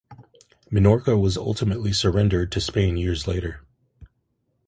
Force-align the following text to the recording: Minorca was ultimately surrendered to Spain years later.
Minorca 0.71 1.15
was 1.15 1.37
ultimately 1.37 1.93
surrendered 1.93 2.51
to 2.53 2.59
Spain 2.59 2.97
years 2.97 3.27
later. 3.27 3.61